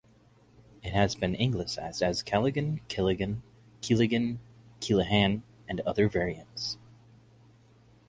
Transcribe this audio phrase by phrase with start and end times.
[0.81, 3.43] It has been anglicised as Callaghan, Kelaghan,
[3.83, 4.39] Keelaghan,
[4.79, 6.79] Kealahan and other variants.